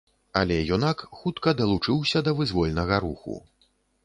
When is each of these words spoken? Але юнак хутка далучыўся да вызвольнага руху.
Але 0.39 0.55
юнак 0.77 1.03
хутка 1.19 1.53
далучыўся 1.59 2.25
да 2.29 2.35
вызвольнага 2.41 2.95
руху. 3.05 3.39